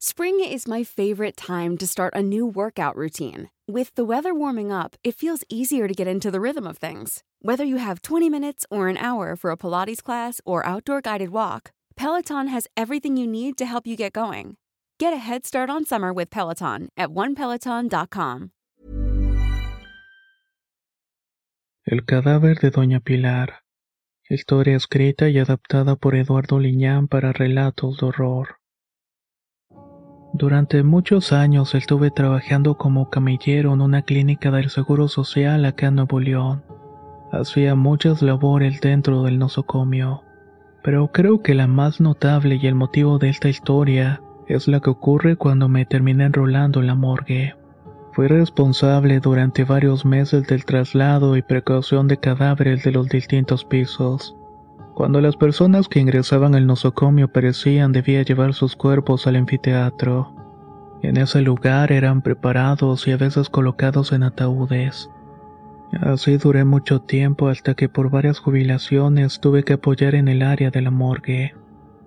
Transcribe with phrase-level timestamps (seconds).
[0.00, 3.50] Spring is my favorite time to start a new workout routine.
[3.66, 7.24] With the weather warming up, it feels easier to get into the rhythm of things.
[7.42, 11.30] Whether you have 20 minutes or an hour for a Pilates class or outdoor guided
[11.30, 14.56] walk, Peloton has everything you need to help you get going.
[15.00, 18.52] Get a head start on summer with Peloton at onepeloton.com.
[21.84, 23.64] El cadáver de Doña Pilar.
[24.30, 28.57] Historia escrita y adaptada por Eduardo Liñán para relatos de horror.
[30.38, 35.96] Durante muchos años estuve trabajando como camillero en una clínica del Seguro Social acá en
[35.96, 36.62] Nuevo León.
[37.32, 40.22] Hacía muchas labores dentro del nosocomio,
[40.84, 44.90] pero creo que la más notable y el motivo de esta historia es la que
[44.90, 47.56] ocurre cuando me terminé enrolando en la morgue.
[48.12, 54.36] Fui responsable durante varios meses del traslado y precaución de cadáveres de los distintos pisos.
[54.98, 60.34] Cuando las personas que ingresaban al nosocomio perecían debía llevar sus cuerpos al anfiteatro.
[61.04, 65.08] En ese lugar eran preparados y a veces colocados en ataúdes.
[66.00, 70.72] Así duré mucho tiempo hasta que por varias jubilaciones tuve que apoyar en el área
[70.72, 71.54] de la morgue.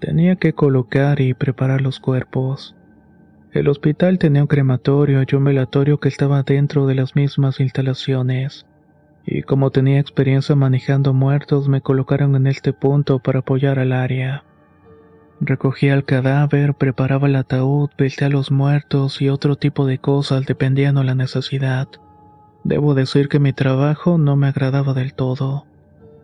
[0.01, 2.75] Tenía que colocar y preparar los cuerpos.
[3.53, 8.65] El hospital tenía un crematorio y un velatorio que estaba dentro de las mismas instalaciones
[9.25, 14.43] y como tenía experiencia manejando muertos me colocaron en este punto para apoyar al área.
[15.39, 20.45] Recogía el cadáver, preparaba el ataúd, vesté a los muertos y otro tipo de cosas
[20.45, 21.87] dependiendo la necesidad.
[22.63, 25.65] Debo decir que mi trabajo no me agradaba del todo.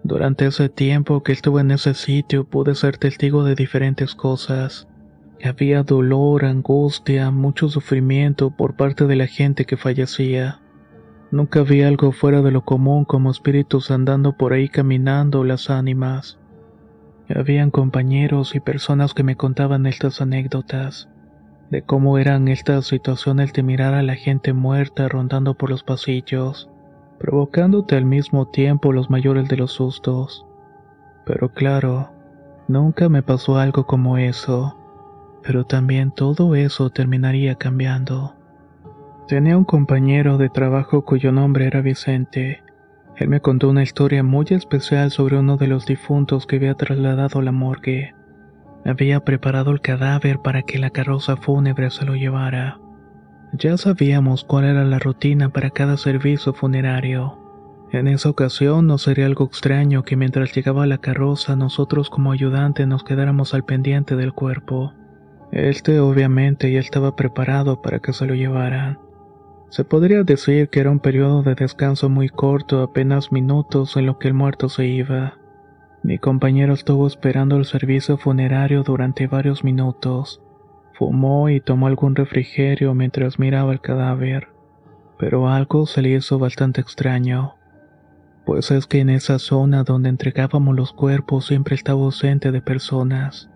[0.04, 4.88] Durante ese tiempo que estuve en ese sitio pude ser testigo de diferentes cosas.
[5.44, 10.60] Había dolor, angustia, mucho sufrimiento por parte de la gente que fallecía.
[11.30, 16.40] Nunca vi algo fuera de lo común como espíritus andando por ahí caminando las ánimas.
[17.28, 21.10] Habían compañeros y personas que me contaban estas anécdotas,
[21.70, 26.70] de cómo eran estas situaciones de mirar a la gente muerta rondando por los pasillos,
[27.20, 30.46] provocándote al mismo tiempo los mayores de los sustos.
[31.26, 32.10] Pero claro,
[32.70, 34.78] nunca me pasó algo como eso,
[35.44, 38.37] pero también todo eso terminaría cambiando.
[39.28, 42.64] Tenía un compañero de trabajo cuyo nombre era Vicente.
[43.18, 47.40] Él me contó una historia muy especial sobre uno de los difuntos que había trasladado
[47.40, 48.16] a la morgue.
[48.86, 52.80] Había preparado el cadáver para que la carroza fúnebre se lo llevara.
[53.52, 57.38] Ya sabíamos cuál era la rutina para cada servicio funerario.
[57.92, 62.88] En esa ocasión no sería algo extraño que mientras llegaba la carroza nosotros como ayudantes
[62.88, 64.94] nos quedáramos al pendiente del cuerpo.
[65.52, 69.00] Este obviamente ya estaba preparado para que se lo llevaran.
[69.70, 74.18] Se podría decir que era un periodo de descanso muy corto, apenas minutos en lo
[74.18, 75.38] que el muerto se iba.
[76.04, 80.42] Mi compañero estuvo esperando el servicio funerario durante varios minutos.
[80.94, 84.48] Fumó y tomó algún refrigerio mientras miraba el cadáver.
[85.20, 87.56] Pero algo se le hizo bastante extraño.
[88.46, 93.50] Pues es que en esa zona donde entregábamos los cuerpos siempre estaba ausente de personas.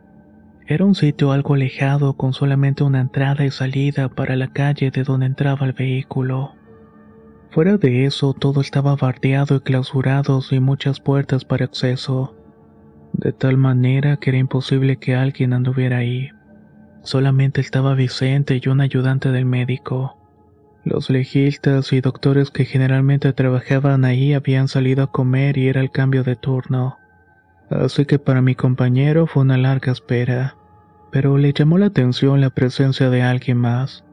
[0.67, 5.03] Era un sitio algo alejado con solamente una entrada y salida para la calle de
[5.03, 6.53] donde entraba el vehículo.
[7.49, 12.35] Fuera de eso, todo estaba bardeado y clausurado sin muchas puertas para acceso,
[13.11, 16.29] de tal manera que era imposible que alguien anduviera ahí.
[17.03, 20.17] Solamente estaba Vicente y un ayudante del médico.
[20.85, 25.91] Los legistas y doctores que generalmente trabajaban ahí habían salido a comer y era el
[25.91, 27.00] cambio de turno.
[27.71, 30.55] Así que para mi compañero fue una larga espera
[31.11, 34.05] pero le llamó la atención la presencia de alguien más.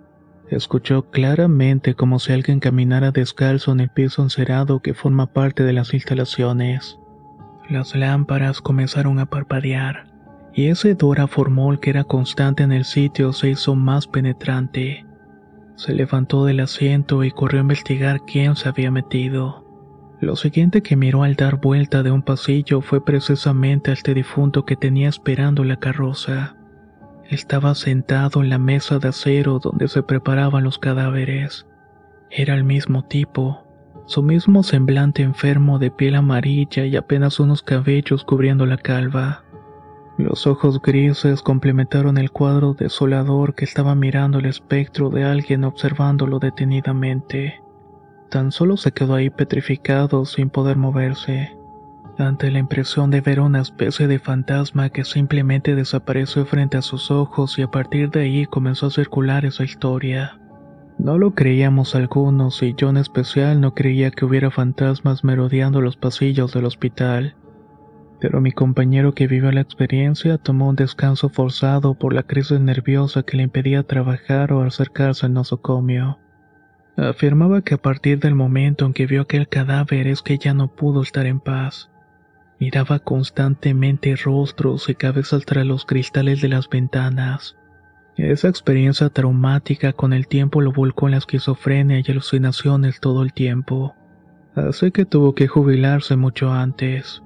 [0.51, 5.73] Escuchó claramente como si alguien caminara descalzo en el piso encerado que forma parte de
[5.73, 6.99] las instalaciones.
[7.71, 10.07] Las lámparas comenzaron a parpadear,
[10.55, 15.05] y ese dora formol que era constante en el sitio se hizo más penetrante.
[15.77, 19.68] Se levantó del asiento y corrió a investigar quién se había metido.
[20.21, 24.65] Lo siguiente que miró al dar vuelta de un pasillo fue precisamente a este difunto
[24.65, 26.57] que tenía esperando la carroza.
[27.29, 31.67] Estaba sentado en la mesa de acero donde se preparaban los cadáveres.
[32.31, 33.65] Era el mismo tipo,
[34.07, 39.45] su mismo semblante enfermo de piel amarilla y apenas unos cabellos cubriendo la calva.
[40.17, 46.41] Los ojos grises complementaron el cuadro desolador que estaba mirando el espectro de alguien observándolo
[46.41, 47.61] detenidamente.
[48.31, 51.59] Tan solo se quedó ahí petrificado sin poder moverse
[52.19, 57.11] ante la impresión de ver una especie de fantasma que simplemente desapareció frente a sus
[57.11, 60.39] ojos y a partir de ahí comenzó a circular esa historia.
[60.99, 65.97] No lo creíamos algunos y yo en especial no creía que hubiera fantasmas merodeando los
[65.97, 67.37] pasillos del hospital.
[68.21, 73.23] pero mi compañero que vivió la experiencia tomó un descanso forzado por la crisis nerviosa
[73.23, 76.19] que le impedía trabajar o acercarse al nosocomio.
[76.99, 80.67] Afirmaba que a partir del momento en que vio aquel cadáver es que ya no
[80.67, 81.91] pudo estar en paz.
[82.59, 87.57] Miraba constantemente rostros y cabezas tras los cristales de las ventanas.
[88.17, 93.33] Esa experiencia traumática con el tiempo lo volcó en la esquizofrenia y alucinaciones todo el
[93.33, 93.95] tiempo.
[94.57, 97.23] Así que tuvo que jubilarse mucho antes.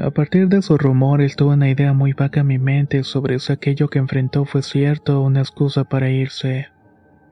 [0.00, 3.52] A partir de esos rumores tuve una idea muy vaga en mi mente sobre si
[3.52, 6.68] aquello que enfrentó fue cierto o una excusa para irse.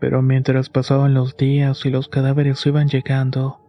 [0.00, 3.60] Pero mientras pasaban los días y los cadáveres iban llegando,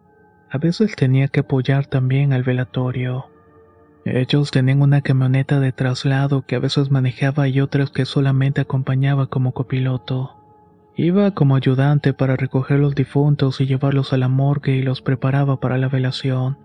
[0.50, 3.28] a veces tenía que apoyar también al velatorio.
[4.06, 9.28] Ellos tenían una camioneta de traslado que a veces manejaba y otras que solamente acompañaba
[9.28, 10.36] como copiloto.
[10.96, 15.60] Iba como ayudante para recoger los difuntos y llevarlos a la morgue y los preparaba
[15.60, 16.58] para la velación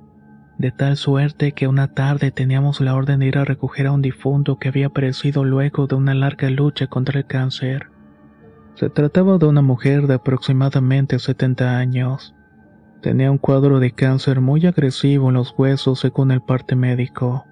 [0.58, 4.02] de tal suerte que una tarde teníamos la orden de ir a recoger a un
[4.02, 7.88] difunto que había perecido luego de una larga lucha contra el cáncer.
[8.74, 12.34] Se trataba de una mujer de aproximadamente 70 años.
[13.02, 17.44] Tenía un cuadro de cáncer muy agresivo en los huesos según el parte médico.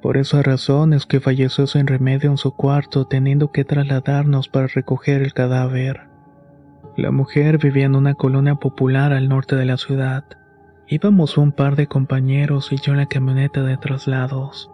[0.00, 4.66] Por esa razón es que falleció sin remedio en su cuarto teniendo que trasladarnos para
[4.66, 6.08] recoger el cadáver.
[6.96, 10.24] La mujer vivía en una colonia popular al norte de la ciudad.
[10.88, 14.70] Íbamos un par de compañeros y yo en la camioneta de traslados,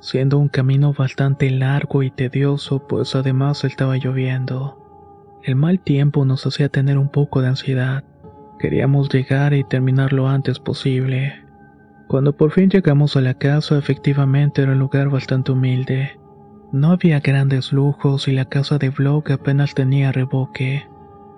[0.00, 4.85] siendo un camino bastante largo y tedioso, pues además estaba lloviendo.
[5.46, 8.02] El mal tiempo nos hacía tener un poco de ansiedad.
[8.58, 11.44] Queríamos llegar y terminar lo antes posible.
[12.08, 16.18] Cuando por fin llegamos a la casa, efectivamente era un lugar bastante humilde.
[16.72, 20.88] No había grandes lujos y la casa de blog apenas tenía reboque.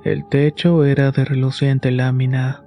[0.05, 2.63] El techo era de reluciente lámina,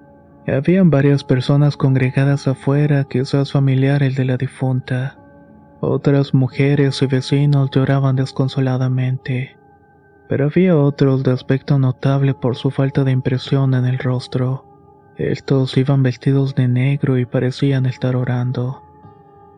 [0.45, 5.17] habían varias personas congregadas afuera, quizás familiares de la difunta.
[5.79, 9.57] Otras mujeres y vecinos lloraban desconsoladamente,
[10.31, 14.63] pero había otros de aspecto notable por su falta de impresión en el rostro.
[15.17, 18.81] Estos iban vestidos de negro y parecían estar orando.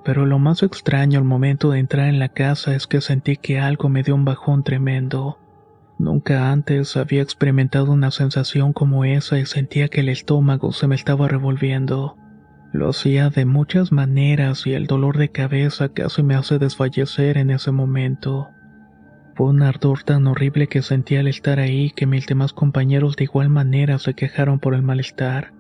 [0.03, 3.59] Pero lo más extraño al momento de entrar en la casa es que sentí que
[3.59, 5.37] algo me dio un bajón tremendo.
[5.99, 10.95] Nunca antes había experimentado una sensación como esa y sentía que el estómago se me
[10.95, 12.17] estaba revolviendo.
[12.71, 17.51] Lo hacía de muchas maneras y el dolor de cabeza casi me hace desfallecer en
[17.51, 18.49] ese momento.
[19.35, 23.23] Fue un ardor tan horrible que sentí al estar ahí que mis demás compañeros de
[23.25, 25.53] igual manera se quejaron por el malestar.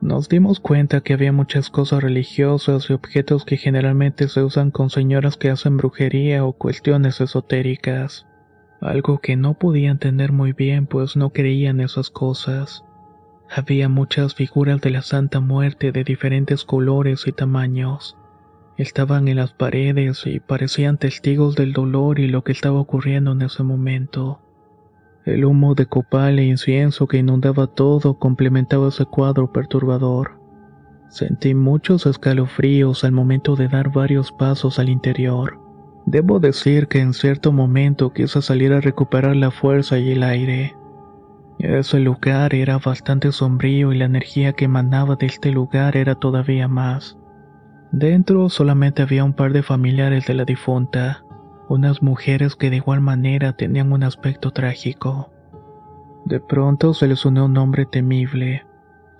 [0.00, 4.90] Nos dimos cuenta que había muchas cosas religiosas y objetos que generalmente se usan con
[4.90, 8.26] señoras que hacen brujería o cuestiones esotéricas
[8.84, 12.84] algo que no podía entender muy bien pues no creía en esas cosas.
[13.50, 18.16] Había muchas figuras de la Santa Muerte de diferentes colores y tamaños.
[18.76, 23.42] Estaban en las paredes y parecían testigos del dolor y lo que estaba ocurriendo en
[23.42, 24.40] ese momento.
[25.24, 30.40] El humo de copal e incienso que inundaba todo complementaba ese cuadro perturbador.
[31.08, 35.60] Sentí muchos escalofríos al momento de dar varios pasos al interior.
[36.04, 40.74] Debo decir que en cierto momento quise salir a recuperar la fuerza y el aire.
[41.60, 46.66] Ese lugar era bastante sombrío y la energía que emanaba de este lugar era todavía
[46.66, 47.16] más.
[47.96, 51.22] Dentro solamente había un par de familiares de la difunta,
[51.68, 55.30] unas mujeres que de igual manera tenían un aspecto trágico.
[56.24, 58.66] De pronto se les unió un hombre temible.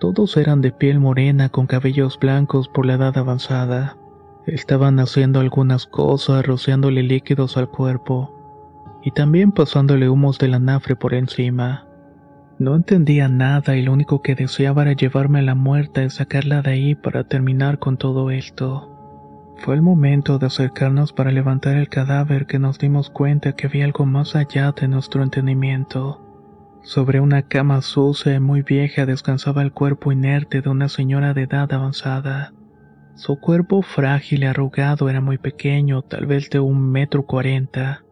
[0.01, 3.95] Todos eran de piel morena con cabellos blancos por la edad avanzada.
[4.45, 8.33] Estaban haciendo algunas cosas, rociándole líquidos al cuerpo
[9.03, 11.87] y también pasándole humos de la nafre por encima.
[12.57, 16.61] No entendía nada y lo único que deseaba era llevarme a la muerta y sacarla
[16.61, 18.91] de ahí para terminar con todo esto.
[19.57, 23.85] Fue el momento de acercarnos para levantar el cadáver que nos dimos cuenta que había
[23.85, 26.21] algo más allá de nuestro entendimiento.
[26.81, 31.43] Sobre una cama sucia y muy vieja descansaba el cuerpo inerte de una señora de
[31.43, 32.53] edad avanzada.
[33.15, 38.04] Su cuerpo frágil y arrugado era muy pequeño, tal vez de un metro cuarenta.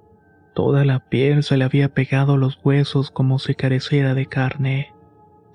[0.53, 4.93] Toda la piel se le había pegado a los huesos como si careciera de carne.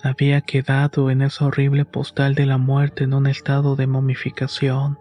[0.03, 4.99] Había quedado en esa horrible postal de la muerte en un estado de momificación.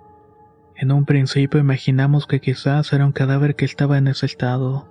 [0.75, 4.87] En un principio imaginamos que quizás era un cadáver que estaba en ese estado.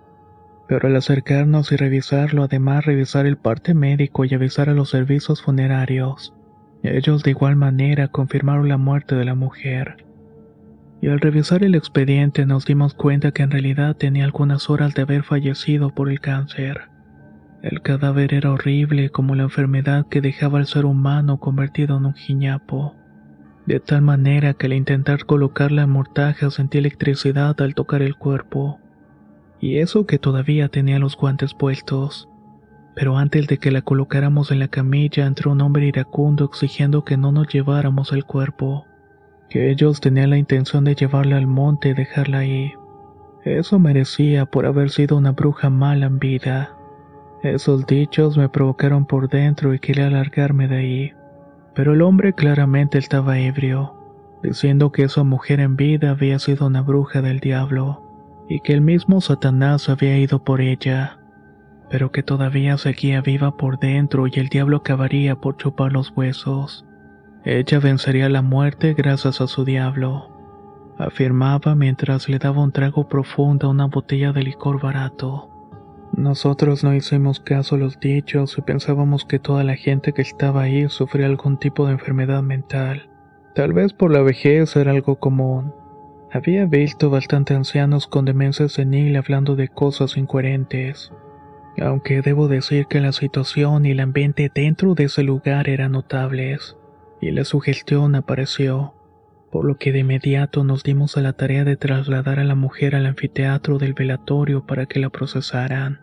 [0.67, 5.43] Pero al acercarnos y revisarlo, además revisar el parte médico y avisar a los servicios
[5.43, 6.35] funerarios,
[6.83, 10.06] ellos de igual manera confirmaron la muerte de la mujer.
[11.01, 15.03] Y al revisar el expediente nos dimos cuenta que en realidad tenía algunas horas de
[15.03, 16.89] haber fallecido por el cáncer.
[17.63, 22.15] El cadáver era horrible como la enfermedad que dejaba al ser humano convertido en un
[22.15, 22.95] jiñapo.
[23.67, 28.79] de tal manera que al intentar colocar la mortaja sentí electricidad al tocar el cuerpo.
[29.61, 32.29] Y eso que todavía tenía los guantes puestos.
[32.95, 37.17] Pero antes de que la colocáramos en la camilla entró un hombre iracundo exigiendo que
[37.17, 38.87] no nos lleváramos el cuerpo,
[39.49, 42.73] que ellos tenían la intención de llevarla al monte y dejarla ahí.
[43.45, 46.77] Eso merecía por haber sido una bruja mala en vida.
[47.43, 51.13] Esos dichos me provocaron por dentro y quería alargarme de ahí.
[51.75, 53.95] Pero el hombre claramente estaba ebrio,
[54.43, 58.03] diciendo que esa mujer en vida había sido una bruja del diablo,
[58.49, 61.19] y que el mismo Satanás había ido por ella,
[61.91, 66.85] pero que todavía seguía viva por dentro y el diablo acabaría por chupar los huesos.
[67.49, 70.33] Ella vencería la muerte gracias a su diablo,
[70.99, 75.49] afirmaba mientras le daba un trago profundo a una botella de licor barato.
[76.13, 80.63] Nosotros no hicimos caso a los dichos y pensábamos que toda la gente que estaba
[80.63, 83.09] ahí sufría algún tipo de enfermedad mental.
[83.55, 85.73] Tal vez por la vejez era algo común.
[86.33, 91.13] Había visto bastante ancianos con demencia senil hablando de cosas incoherentes.
[91.81, 96.77] Aunque debo decir que la situación y el ambiente dentro de ese lugar eran notables,
[97.21, 98.95] y la sugestión apareció,
[99.51, 102.95] por lo que de inmediato nos dimos a la tarea de trasladar a la mujer
[102.95, 106.01] al anfiteatro del velatorio para que la procesaran.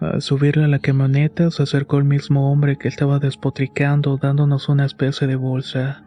[0.00, 4.84] Al subirla a la camioneta se acercó el mismo hombre que estaba despotricando dándonos una
[4.84, 6.04] especie de bolsa.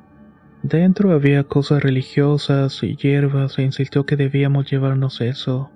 [0.62, 5.72] Dentro había cosas religiosas y hierbas e insistió que debíamos llevarnos eso,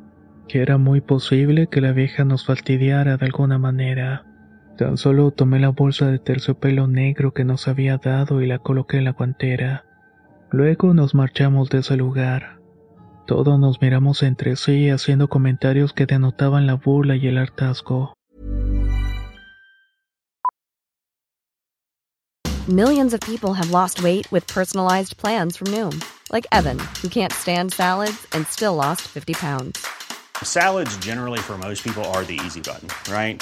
[0.47, 4.25] que era muy posible que la vieja nos fastidiara de alguna manera.
[4.77, 8.97] Tan solo tomé la bolsa de terciopelo negro que nos había dado y la coloqué
[8.97, 9.85] en la guantera.
[10.49, 12.59] Luego nos marchamos de ese lugar.
[13.27, 18.13] Todos nos miramos entre sí haciendo comentarios que denotaban la burla y el hartazgo.
[22.67, 26.01] Millions of people have lost weight with personalized plans from Noom,
[26.31, 29.85] like Evan, who can't stand salads and still lost 50 pounds.
[30.43, 33.41] Salads generally for most people are the easy button, right?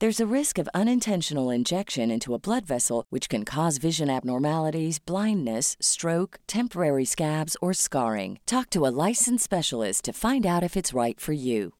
[0.00, 4.98] There's a risk of unintentional injection into a blood vessel, which can cause vision abnormalities,
[4.98, 8.38] blindness, stroke, temporary scabs, or scarring.
[8.46, 11.74] Talk to a licensed specialist to find out if it's right for you.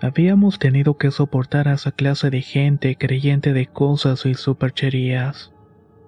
[0.00, 5.52] Habíamos tenido que soportar a esa clase de gente creyente de cosas y supercherías.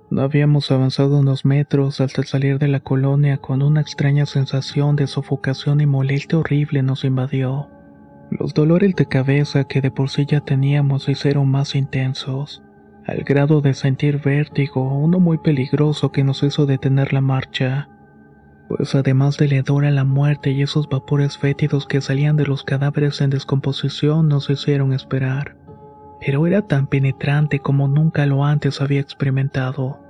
[0.09, 5.07] No habíamos avanzado unos metros hasta salir de la colonia cuando una extraña sensación de
[5.07, 7.69] sofocación y molestia horrible nos invadió.
[8.31, 12.63] Los dolores de cabeza que de por sí ya teníamos se hicieron más intensos,
[13.07, 17.89] al grado de sentir vértigo, uno muy peligroso que nos hizo detener la marcha.
[18.69, 22.65] Pues además del hedor a la muerte y esos vapores fétidos que salían de los
[22.65, 25.57] cadáveres en descomposición nos hicieron esperar.
[26.21, 30.01] Pero era tan penetrante como nunca lo antes había experimentado.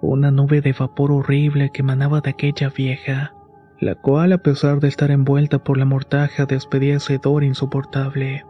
[0.00, 3.32] Una nube de vapor horrible que emanaba de aquella vieja
[3.78, 8.44] la cual a pesar de estar envuelta por la mortaja despedía ese hedor insoportable.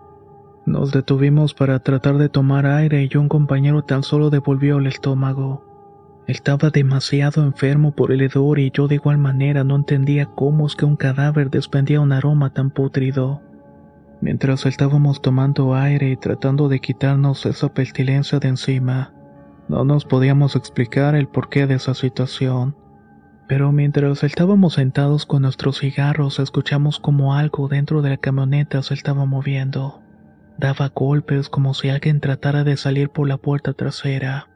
[0.66, 5.64] Nos detuvimos para tratar de tomar aire y un compañero tan solo devolvió el estómago.
[6.26, 10.75] Estaba demasiado enfermo por el hedor y yo de igual manera no entendía cómo es
[10.75, 13.42] que un cadáver despedía un aroma tan putrido.
[14.21, 19.12] Mientras estábamos tomando aire y tratando de quitarnos esa pestilencia de encima,
[19.68, 22.75] no nos podíamos explicar el porqué de esa situación.
[23.48, 28.94] Pero mientras estábamos sentados con nuestros cigarros, escuchamos como algo dentro de la camioneta se
[28.94, 30.02] estaba moviendo.
[30.58, 34.48] Daba golpes como si alguien tratara de salir por la puerta trasera.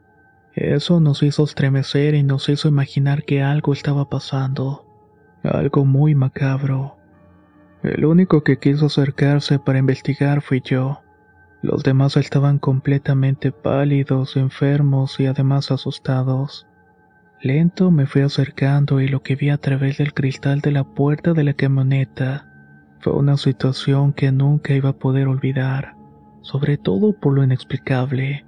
[0.53, 4.85] Eso nos hizo estremecer y nos hizo imaginar que algo estaba pasando.
[5.43, 6.97] Algo muy macabro.
[7.83, 11.01] El único que quiso acercarse para investigar fui yo.
[11.61, 16.67] Los demás estaban completamente pálidos, enfermos y además asustados.
[17.43, 21.33] Lento me fui acercando y lo que vi a través del cristal de la puerta
[21.33, 22.45] de la camioneta
[22.99, 25.95] fue una situación que nunca iba a poder olvidar,
[26.41, 28.45] sobre todo por lo inexplicable.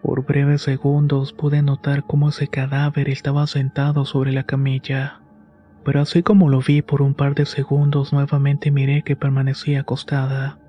[0.00, 5.20] Por breves segundos pude notar cómo ese cadáver estaba sentado sobre la camilla,
[5.84, 10.60] pero así como lo vi por un par de segundos nuevamente miré que permanecía acostada.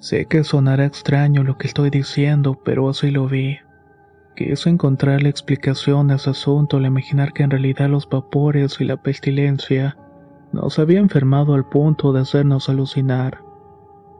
[0.00, 3.58] Sé que sonará extraño lo que estoy diciendo, pero así lo vi.
[4.36, 8.84] Quise encontrar la explicación a ese asunto al imaginar que en realidad los vapores y
[8.84, 9.96] la pestilencia
[10.52, 13.42] nos había enfermado al punto de hacernos alucinar.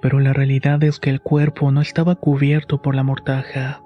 [0.02, 3.82] Pero la realidad es que el cuerpo no estaba cubierto por la mortaja.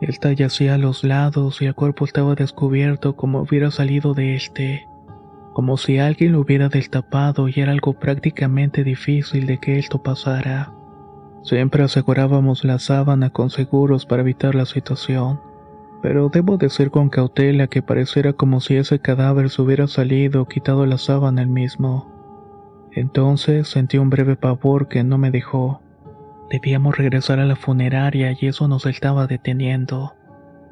[0.00, 4.86] Esta yacía a los lados y el cuerpo estaba descubierto como hubiera salido de este,
[5.54, 10.72] como si alguien lo hubiera destapado y era algo prácticamente difícil de que esto pasara.
[11.44, 15.38] Siempre asegurábamos la sábana con seguros para evitar la situación
[16.04, 20.46] pero debo decir con cautela que pareciera como si ese cadáver se hubiera salido o
[20.46, 22.12] quitado la sábana el mismo.
[22.92, 25.80] Entonces sentí un breve pavor que no me dejó.
[26.50, 30.12] Debíamos regresar a la funeraria y eso nos estaba deteniendo.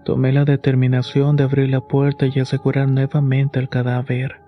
[0.05, 4.43] Tomé la determinación de abrir la puerta y asegurar nuevamente el cadáver.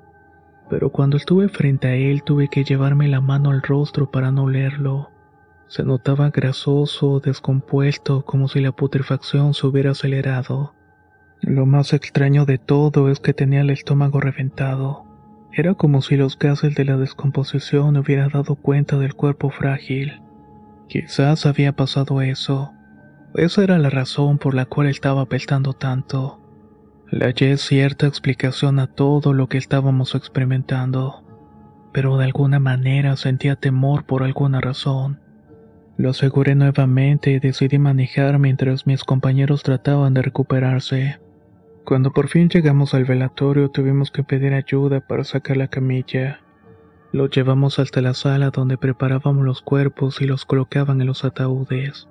[0.69, 4.50] Pero cuando estuve frente a él tuve que llevarme la mano al rostro para no
[4.50, 5.09] leerlo.
[5.68, 10.75] Se notaba grasoso, descompuesto, como si la putrefacción se hubiera acelerado.
[11.40, 15.04] Lo más extraño de todo es que tenía el estómago reventado.
[15.52, 20.21] Era como si los gases de la descomposición hubieran dado cuenta del cuerpo frágil.
[20.88, 22.73] Quizás había pasado eso.
[23.35, 26.40] Esa era la razón por la cual estaba apestando tanto.
[27.11, 31.25] Le hallé cierta explicación a todo lo que estábamos experimentando,
[31.92, 35.21] pero de alguna manera sentía temor por alguna razón.
[35.96, 41.20] Lo aseguré nuevamente y decidí manejar mientras mis compañeros trataban de recuperarse.
[41.84, 46.40] Cuando por fin llegamos al velatorio tuvimos que pedir ayuda para sacar la camilla.
[47.12, 52.08] Lo llevamos hasta la sala donde preparábamos los cuerpos y los colocaban en los ataúdes.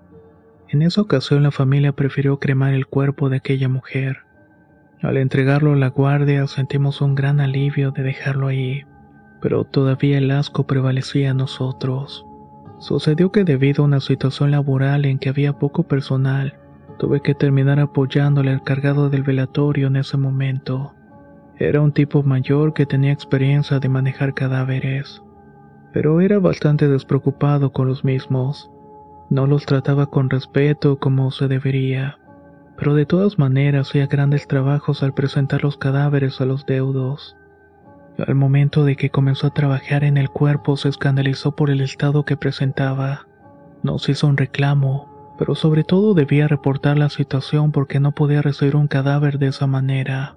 [0.69, 4.19] En esa ocasión la familia prefirió cremar el cuerpo de aquella mujer.
[5.01, 8.85] Al entregarlo a la guardia sentimos un gran alivio de dejarlo ahí,
[9.41, 12.25] pero todavía el asco prevalecía en nosotros.
[12.83, 16.59] Sucedió que debido a una situación laboral en que había poco personal,
[16.99, 20.93] tuve que terminar apoyándole al cargado del velatorio en ese momento.
[21.57, 25.23] Era un tipo mayor que tenía experiencia de manejar cadáveres,
[25.93, 28.69] pero era bastante despreocupado con los mismos.
[29.29, 32.19] No los trataba con respeto como se debería,
[32.77, 37.37] pero de todas maneras hacía grandes trabajos al presentar los cadáveres a los deudos.
[38.17, 42.25] Al momento de que comenzó a trabajar en el cuerpo se escandalizó por el estado
[42.25, 43.27] que presentaba.
[43.81, 48.75] Nos hizo un reclamo, pero sobre todo debía reportar la situación porque no podía recibir
[48.75, 50.35] un cadáver de esa manera.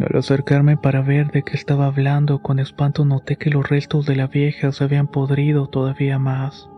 [0.00, 4.16] Al acercarme para ver de qué estaba hablando, con espanto noté que los restos de
[4.16, 6.68] la vieja se habían podrido todavía más.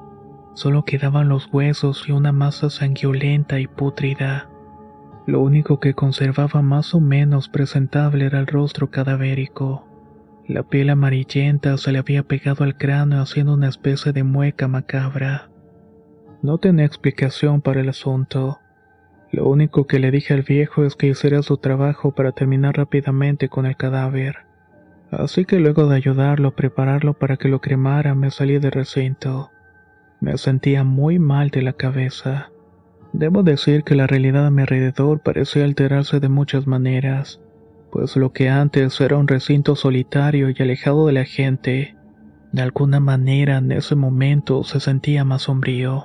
[0.53, 4.51] Solo quedaban los huesos y una masa sanguinolenta y pútrida.
[5.27, 9.86] Lo único que conservaba más o menos presentable era el rostro cadavérico.
[10.49, 15.49] La piel amarillenta se le había pegado al cráneo haciendo una especie de mueca macabra.
[16.41, 18.61] No tenía explicación para el asunto.
[19.33, 23.49] Lo único que le dije al viejo es que hiciera su trabajo para terminar rápidamente
[23.49, 24.37] con el cadáver.
[25.11, 29.51] Así que luego de ayudarlo a prepararlo para que lo cremara me salí del recinto.
[30.21, 32.51] Me sentía muy mal de la cabeza.
[33.13, 37.41] Debo decir que la realidad a mi alrededor parecía alterarse de muchas maneras
[37.91, 41.97] pues lo que antes era un recinto solitario y alejado de la gente,
[42.53, 46.05] de alguna manera en ese momento se sentía más sombrío.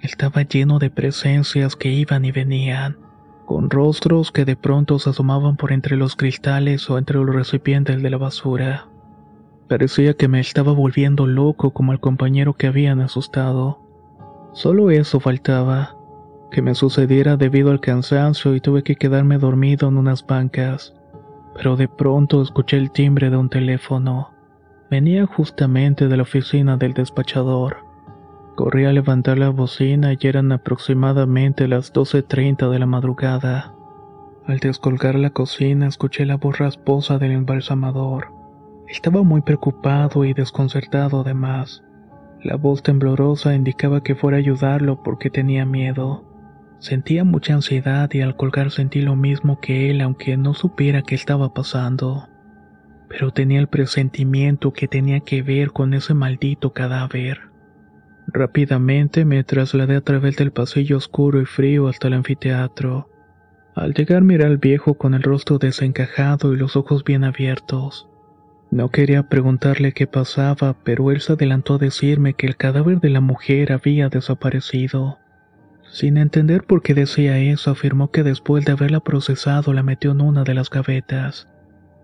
[0.00, 2.96] Estaba lleno de presencias que iban y venían,
[3.46, 8.02] con rostros que de pronto se asomaban por entre los cristales o entre los recipientes
[8.02, 8.88] de la basura.
[9.68, 13.80] Parecía que me estaba volviendo loco como el compañero que habían asustado.
[14.52, 15.96] Solo eso faltaba,
[16.50, 20.94] que me sucediera debido al cansancio y tuve que quedarme dormido en unas bancas
[21.54, 24.30] pero de pronto escuché el timbre de un teléfono.
[24.90, 27.78] Venía justamente de la oficina del despachador.
[28.54, 33.74] Corrí a levantar la bocina y eran aproximadamente las 12.30 de la madrugada.
[34.46, 38.28] Al descolgar la cocina escuché la voz rasposa del embalsamador.
[38.88, 41.82] Estaba muy preocupado y desconcertado además.
[42.42, 46.24] La voz temblorosa indicaba que fuera a ayudarlo porque tenía miedo.
[46.82, 51.14] Sentía mucha ansiedad y al colgar sentí lo mismo que él aunque no supiera qué
[51.14, 52.28] estaba pasando.
[53.08, 57.38] pero tenía el presentimiento que tenía que ver con ese maldito cadáver.
[58.26, 63.08] Rápidamente me trasladé a través del pasillo oscuro y frío hasta el anfiteatro.
[63.76, 68.08] Al llegar miré al viejo con el rostro desencajado y los ojos bien abiertos.
[68.72, 73.10] No quería preguntarle qué pasaba, pero él se adelantó a decirme que el cadáver de
[73.10, 75.18] la mujer había desaparecido.
[75.92, 80.22] Sin entender por qué decía eso, afirmó que después de haberla procesado la metió en
[80.22, 81.48] una de las gavetas,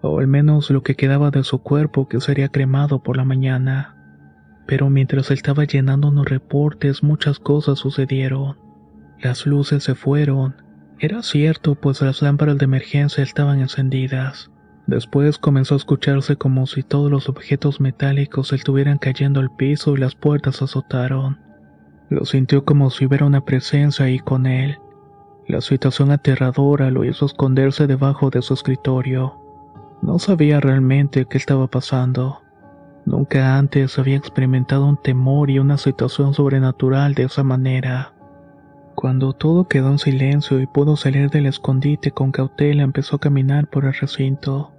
[0.02, 3.96] o al menos lo que quedaba de su cuerpo que sería cremado por la mañana.
[4.66, 8.58] Pero mientras estaba llenando unos reportes muchas cosas sucedieron.
[9.22, 10.56] Las luces se fueron.
[10.98, 14.50] Era cierto, pues las lámparas de emergencia estaban encendidas.
[14.86, 19.98] Después comenzó a escucharse como si todos los objetos metálicos estuvieran cayendo al piso y
[19.98, 21.47] las puertas azotaron.
[22.10, 24.78] Lo sintió como si hubiera una presencia ahí con él.
[25.46, 29.40] La situación aterradora lo hizo esconderse debajo de su escritorio.
[30.02, 32.40] No sabía realmente qué estaba pasando.
[33.04, 38.12] Nunca antes había experimentado un temor y una situación sobrenatural de esa manera.
[38.94, 43.68] Cuando todo quedó en silencio y pudo salir del escondite con cautela, empezó a caminar
[43.68, 44.72] por el recinto.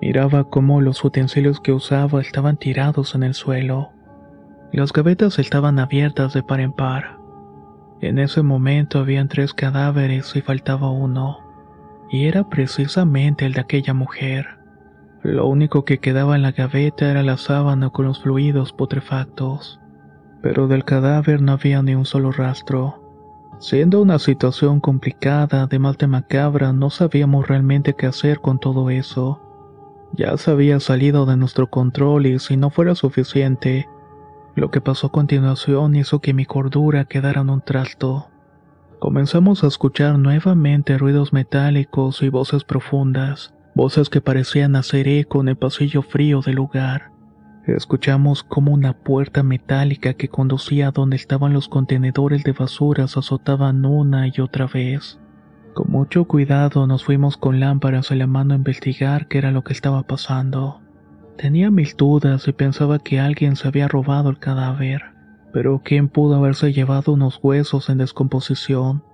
[0.00, 3.90] Miraba cómo los utensilios que usaba estaban tirados en el suelo.
[4.72, 7.18] Las gavetas estaban abiertas de par en par.
[8.00, 11.38] En ese momento habían tres cadáveres y faltaba uno,
[12.10, 14.46] y era precisamente el de aquella mujer.
[15.22, 19.80] Lo único que quedaba en la gaveta era la sábana con los fluidos putrefactos,
[20.42, 23.02] pero del cadáver no había ni un solo rastro.
[23.58, 28.90] Siendo una situación complicada, de mal de macabra, no sabíamos realmente qué hacer con todo
[28.90, 29.40] eso.
[30.12, 33.88] Ya se había salido de nuestro control y si no fuera suficiente,
[34.58, 38.28] lo que pasó a continuación hizo que mi cordura quedara en un trasto.
[38.98, 45.48] Comenzamos a escuchar nuevamente ruidos metálicos y voces profundas, voces que parecían hacer eco en
[45.48, 47.12] el pasillo frío del lugar.
[47.66, 53.84] Escuchamos como una puerta metálica que conducía a donde estaban los contenedores de basuras azotaban
[53.84, 55.20] una y otra vez.
[55.74, 59.62] Con mucho cuidado nos fuimos con lámparas en la mano a investigar qué era lo
[59.62, 60.80] que estaba pasando.
[61.38, 65.02] Tenía mil dudas y pensaba que alguien se había robado el cadáver,
[65.52, 69.04] pero ¿quién pudo haberse llevado unos huesos en descomposición?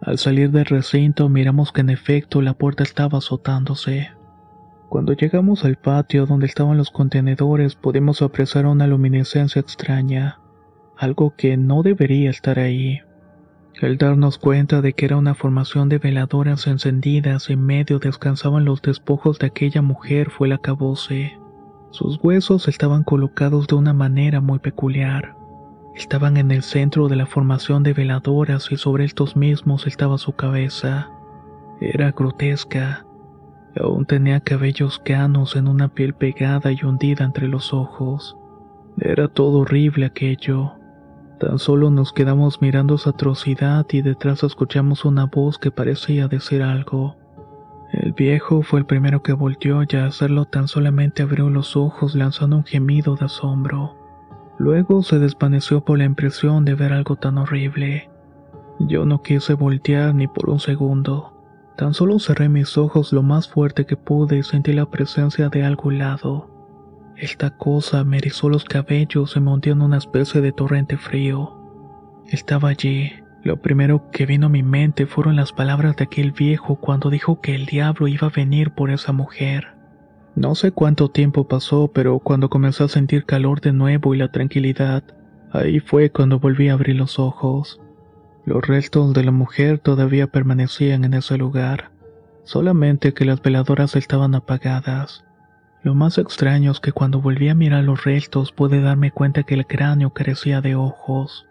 [0.00, 4.10] Al salir del recinto miramos que en efecto la puerta estaba azotándose.
[4.88, 10.40] Cuando llegamos al patio donde estaban los contenedores pudimos apreciar una luminiscencia extraña,
[10.98, 12.98] algo que no debería estar ahí.
[13.80, 18.82] Al darnos cuenta de que era una formación de veladoras encendidas en medio descansaban los
[18.82, 21.39] despojos de aquella mujer fue el acabose.
[21.90, 25.36] Sus huesos estaban colocados de una manera muy peculiar.
[25.96, 30.32] Estaban en el centro de la formación de veladoras y sobre estos mismos estaba su
[30.32, 31.10] cabeza.
[31.80, 33.04] Era grotesca.
[33.76, 38.36] Aún tenía cabellos canos en una piel pegada y hundida entre los ojos.
[38.98, 40.72] Era todo horrible aquello.
[41.40, 46.62] Tan solo nos quedamos mirando esa atrocidad y detrás escuchamos una voz que parecía decir
[46.62, 47.16] algo.
[47.92, 52.14] El viejo fue el primero que volteó y al hacerlo tan solamente abrió los ojos
[52.14, 53.96] lanzando un gemido de asombro.
[54.58, 58.10] Luego se desvaneció por la impresión de ver algo tan horrible.
[58.78, 61.32] Yo no quise voltear ni por un segundo.
[61.76, 65.64] Tan solo cerré mis ojos lo más fuerte que pude y sentí la presencia de
[65.64, 66.50] algo helado.
[67.16, 71.56] Esta cosa me erizó los cabellos y me hundió en una especie de torrente frío.
[72.28, 76.76] Estaba allí, lo primero que vino a mi mente fueron las palabras de aquel viejo
[76.76, 79.68] cuando dijo que el diablo iba a venir por esa mujer.
[80.36, 84.30] No sé cuánto tiempo pasó, pero cuando comencé a sentir calor de nuevo y la
[84.30, 85.02] tranquilidad,
[85.52, 87.80] ahí fue cuando volví a abrir los ojos.
[88.44, 91.90] Los restos de la mujer todavía permanecían en ese lugar,
[92.44, 95.24] solamente que las veladoras estaban apagadas.
[95.82, 99.54] Lo más extraño es que cuando volví a mirar los restos pude darme cuenta que
[99.54, 101.46] el cráneo carecía de ojos.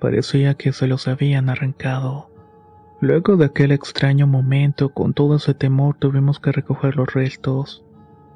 [0.00, 2.30] Parecía que se los habían arrancado.
[3.00, 7.84] Luego de aquel extraño momento, con todo ese temor tuvimos que recoger los restos.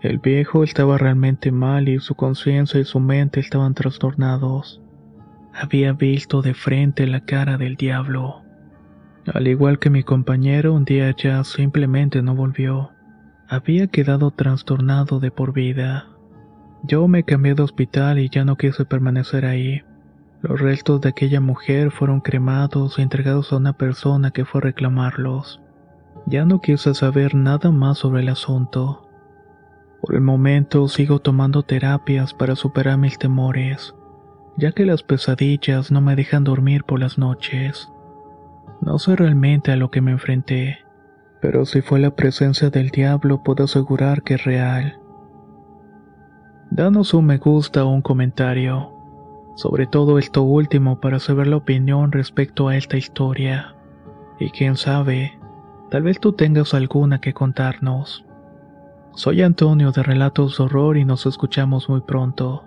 [0.01, 4.83] El viejo estaba realmente mal y su conciencia y su mente estaban trastornados.
[5.55, 8.43] Había visto de frente la cara del diablo.
[9.33, 12.93] Al igual que mi compañero, un día ya simplemente no volvió.
[13.49, 16.07] Había quedado trastornado de por vida.
[16.85, 19.83] Yo me cambié de hospital y ya no quise permanecer ahí.
[20.41, 24.65] Los restos de aquella mujer fueron cremados y entregados a una persona que fue a
[24.65, 25.61] reclamarlos.
[26.27, 29.09] Ya no quise saber nada más sobre el asunto.
[30.01, 33.95] Por el momento sigo tomando terapias para superar mis temores,
[34.57, 37.91] ya que las pesadillas no me dejan dormir por las noches.
[38.81, 40.79] No sé realmente a lo que me enfrenté,
[41.41, 45.01] pero si fue la presencia del diablo puedo asegurar que es real.
[46.71, 48.98] Danos un me gusta o un comentario.
[49.59, 53.75] Sobre todo esto último para saber la opinión respecto a esta historia.
[54.39, 55.37] Y quién sabe,
[55.91, 58.25] tal vez tú tengas alguna que contarnos.
[59.17, 62.67] Soy Antonio de Relatos de Horror y nos escuchamos muy pronto.